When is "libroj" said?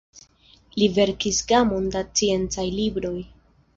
2.79-3.17